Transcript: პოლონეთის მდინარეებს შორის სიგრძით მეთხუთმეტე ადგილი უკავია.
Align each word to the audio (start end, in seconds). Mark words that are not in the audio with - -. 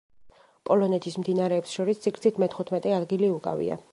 პოლონეთის 0.69 1.17
მდინარეებს 1.25 1.75
შორის 1.79 2.01
სიგრძით 2.07 2.41
მეთხუთმეტე 2.45 2.97
ადგილი 3.01 3.33
უკავია. 3.39 3.81